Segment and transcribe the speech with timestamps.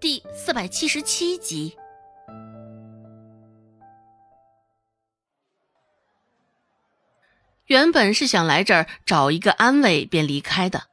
[0.00, 1.76] 第四百七十七集。
[7.66, 10.84] 原本是想来这儿找一个安慰便离开的，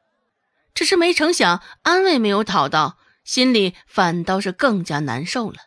[0.73, 5.59] 只是没成想安慰没有讨到，心里反倒是更加难受了。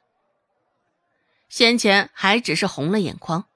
[1.48, 3.46] 先前还只是红了眼眶，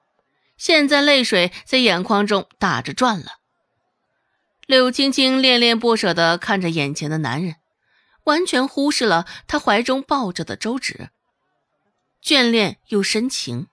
[0.57, 3.33] 现在泪水在眼眶中打着转了。
[4.65, 7.57] 柳青青恋恋不舍地看着眼前的男人，
[8.25, 11.09] 完全忽视了他怀中抱着的周芷，
[12.21, 13.67] 眷恋又深情。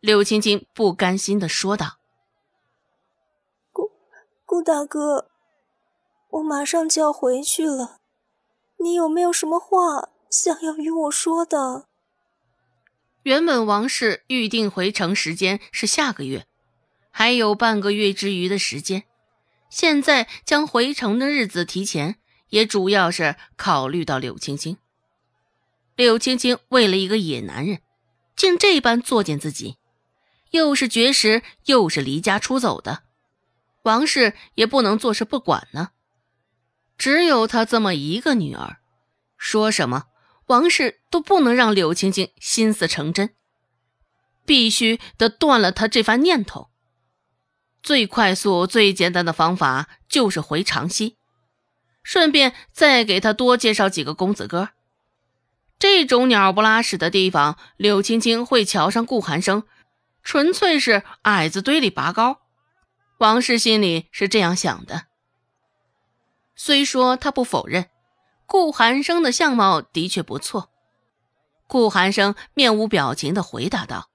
[0.00, 1.98] 柳青青不甘心的说道。
[4.48, 5.28] 顾大哥，
[6.30, 7.98] 我马上就要回去了，
[8.78, 11.88] 你有没有什么话想要与我说的？
[13.24, 16.46] 原本王氏预定回城时间是下个月，
[17.10, 19.02] 还有半个月之余的时间，
[19.68, 24.76] 现在将回城的日子提前，也主要是考虑到柳青青。
[25.94, 27.80] 柳青青为了一个野男人，
[28.36, 29.76] 竟这般作践自己，
[30.50, 33.04] 又是绝食，又是离家出走的。
[33.84, 35.90] 王氏也不能坐视不管呢。
[36.98, 38.78] 只有她这么一个女儿，
[39.36, 40.04] 说什么
[40.46, 43.34] 王氏都不能让柳青青心思成真，
[44.44, 46.68] 必须得断了她这番念头。
[47.82, 51.15] 最快速、最简单的方法就是回长溪，
[52.06, 54.68] 顺便再给他多介绍几个公子哥。
[55.76, 59.64] 这种鸟不拉屎的地方，柳青青会瞧上顾寒生，
[60.22, 62.42] 纯粹是矮子堆里拔高。
[63.18, 65.06] 王氏心里是这样想的。
[66.54, 67.90] 虽说他不否认，
[68.46, 70.70] 顾寒生的相貌的确不错。
[71.66, 74.10] 顾寒生面无表情的回答道：“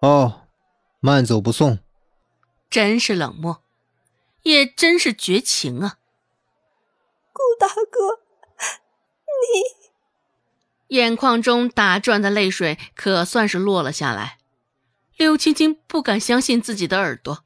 [0.00, 0.48] 哦，
[1.00, 1.80] 慢走不送。”
[2.70, 3.62] 真是冷漠，
[4.42, 5.98] 也真是绝情啊！
[7.58, 8.20] 大哥，
[9.26, 10.96] 你……
[10.96, 14.38] 眼眶中打转的泪水可算是落了下来。
[15.16, 17.44] 柳青青不敢相信自己的耳朵。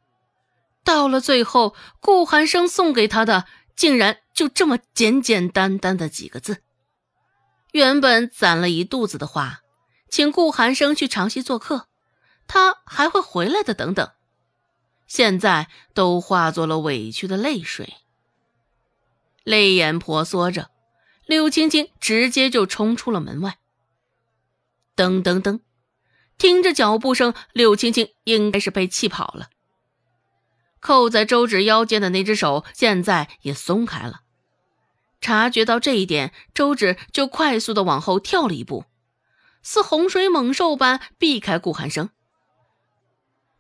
[0.84, 6.62] 到了最后，顾寒生送给他的竟然就这么简简单单的几个字。
[7.72, 9.60] 原本攒了一肚子的话，
[10.08, 11.88] 请顾寒生去长溪做客，
[12.46, 14.10] 他还会回来的，等等，
[15.06, 17.96] 现在都化作了委屈的泪水。
[19.48, 20.70] 泪眼婆娑着，
[21.24, 23.56] 柳青青直接就冲出了门外。
[24.94, 25.60] 噔噔噔，
[26.36, 29.48] 听着脚步声，柳青青应该是被气跑了。
[30.80, 34.20] 扣在周芷腰间的那只手现在也松开了。
[35.18, 38.84] 察觉到这一点，周芷就快速的往后跳了一步，
[39.62, 42.10] 似洪水猛兽般避开顾寒生，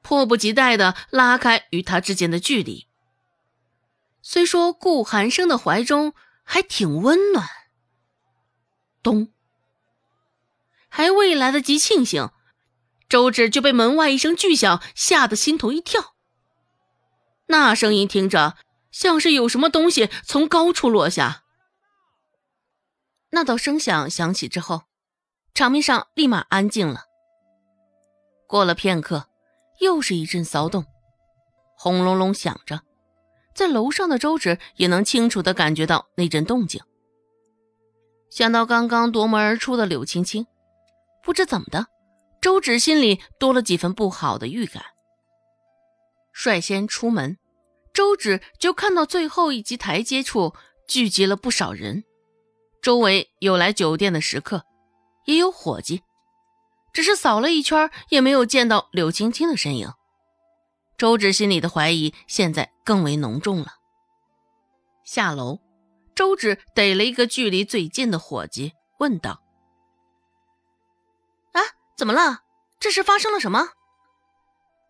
[0.02, 2.87] 迫不及待的拉开与他之间的距离。
[4.22, 6.12] 虽说顾寒生的怀中
[6.44, 7.48] 还挺温暖，
[9.02, 9.32] 咚，
[10.88, 12.30] 还未来得及庆幸，
[13.08, 16.14] 周芷就被门外一声巨响吓得心头一跳。
[17.46, 18.56] 那声音听着
[18.90, 21.44] 像是有什么东西从高处落下。
[23.30, 24.82] 那道声响响起之后，
[25.54, 27.04] 场面上立马安静了。
[28.46, 29.28] 过了片刻，
[29.80, 30.86] 又是一阵骚动，
[31.76, 32.82] 轰隆隆响着，
[33.58, 36.80] 在楼上的周芷也能清楚的感觉到那阵动静。
[38.30, 40.46] 想到刚刚夺门而出的柳青青，
[41.24, 41.88] 不知怎么的，
[42.40, 44.84] 周芷心里多了几分不好的预感。
[46.32, 47.36] 率先出门，
[47.92, 50.54] 周芷就看到最后一级台阶处
[50.86, 52.04] 聚集了不少人，
[52.80, 54.62] 周围有来酒店的食客，
[55.24, 56.02] 也有伙计，
[56.92, 59.90] 只是扫了一圈也没有见到柳青青的身影。
[60.98, 63.74] 周芷心里的怀疑现在更为浓重了。
[65.04, 65.60] 下楼，
[66.16, 69.40] 周芷逮了一个距离最近的伙计，问道
[71.54, 71.62] ：“啊，
[71.96, 72.40] 怎么了？
[72.80, 73.68] 这是发生了什么？”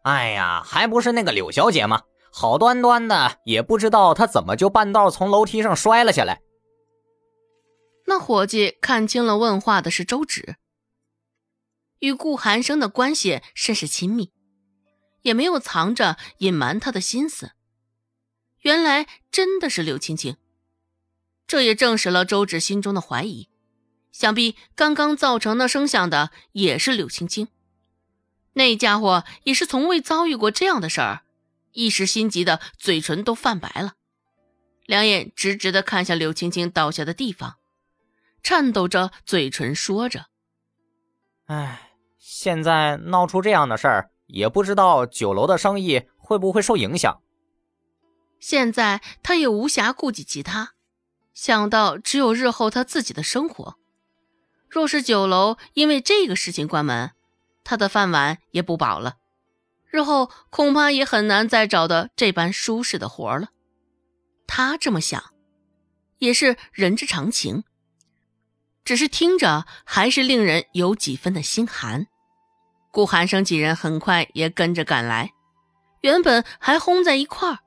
[0.04, 2.00] 哎呀，还不是那个柳小姐吗？
[2.32, 6.40] 好端端的，也不知道她怎么就半道从楼梯上摔了下来。
[8.06, 10.56] 那伙计看清了，问话的是周芷，
[11.98, 14.32] 与顾寒生的关系甚是亲密，
[15.28, 17.52] 也没有藏着隐瞒他的心思。
[18.62, 20.38] 原来真的是柳青青，
[21.46, 23.48] 这也证实了周芷心中的怀疑。
[24.10, 27.48] 想必刚刚造成那声响的也是柳青青。
[28.54, 31.22] 那家伙也是从未遭遇过这样的事儿，
[31.72, 33.92] 一时心急的嘴唇都泛白了，
[34.86, 37.58] 两眼直直的看向柳青青倒下的地方，
[38.42, 40.26] 颤抖着嘴唇说着
[41.46, 47.20] ：“哎，现在闹出这样的事儿，也不知道酒楼的生意会不会受影响。”
[48.40, 50.74] 现在他也无暇顾及其他，
[51.34, 53.74] 想到只有日后他自己的生活，
[54.68, 57.10] 若是酒楼因为这个事情关门，
[57.64, 59.16] 他的饭碗也不保了，
[59.90, 63.48] 日后恐怕也很难再找到这般舒适的活了。
[64.46, 65.22] 他这么想，
[66.18, 67.64] 也是人之常情。
[68.84, 72.06] 只是听着还是令人有几分的心寒。
[72.98, 75.32] 顾寒生几人很快也跟着赶来，
[76.00, 77.60] 原本还轰在一块儿，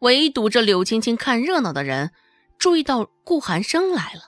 [0.00, 2.12] 围堵着柳青青看热闹的人，
[2.58, 4.24] 注意到顾寒生来了，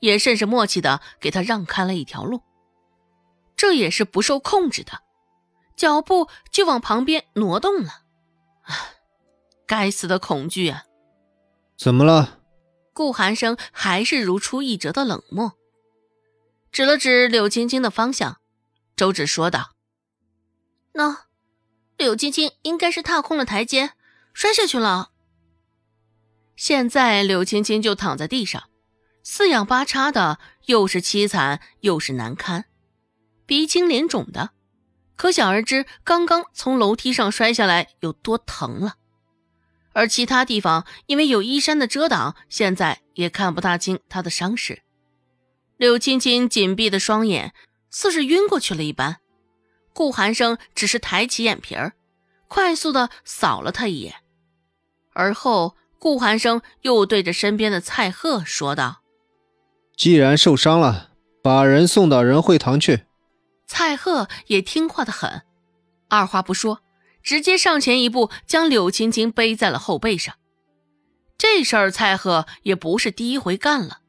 [0.00, 2.42] 也甚是默契的给他让开了一条路。
[3.56, 5.00] 这也是不受控制的，
[5.74, 8.02] 脚步就往旁边挪动了。
[8.64, 8.76] 唉，
[9.66, 10.84] 该死的恐惧啊！
[11.78, 12.40] 怎么了？
[12.92, 15.54] 顾寒生还是如出一辙的冷漠，
[16.70, 18.41] 指了指柳青青的方向。
[19.02, 19.72] 周芷说道
[20.94, 21.24] ：“那
[21.96, 23.94] 柳青青应该是踏空了台阶，
[24.32, 25.10] 摔下去了。
[26.54, 28.62] 现在柳青青就躺在地上，
[29.24, 32.66] 四仰八叉的，又是凄惨又是难堪，
[33.44, 34.50] 鼻青脸肿的，
[35.16, 38.98] 可想而知刚刚从楼梯上摔下来有多疼了。
[39.94, 44.84] 而其他地方因为有衣衫的遮挡，现在也看不大清她的伤势。
[45.76, 47.52] 柳青青紧闭的双眼。”
[47.92, 49.18] 似是晕过去了一般，
[49.92, 51.92] 顾寒生只是抬起眼皮儿，
[52.48, 54.16] 快速的扫了他一眼，
[55.12, 59.02] 而后顾寒生又对着身边的蔡贺说道
[59.94, 61.10] ：“既然受伤了，
[61.42, 63.04] 把人送到仁惠堂去。”
[63.68, 65.42] 蔡贺也听话的很，
[66.08, 66.80] 二话不说，
[67.22, 70.34] 直接上前一步将柳青青背在了后背上。
[71.38, 74.00] 这事儿蔡贺也不是第一回干了，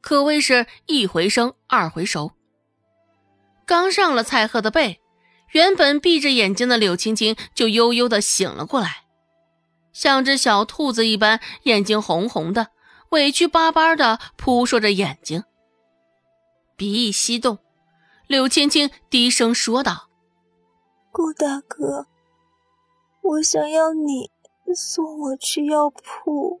[0.00, 2.32] 可谓是一回生二回熟。
[3.66, 5.00] 刚上了蔡贺的背，
[5.52, 9.04] 原本闭着眼睛的柳青青就悠悠的醒了过来，
[9.92, 12.68] 像只小兔子一般，眼睛红红的，
[13.10, 15.44] 委屈巴巴的扑朔着眼睛。
[16.76, 17.58] 鼻翼翕动，
[18.26, 20.08] 柳青青低声说道
[21.12, 22.08] ：“顾大哥，
[23.22, 24.30] 我想要你
[24.74, 26.60] 送我去药铺。”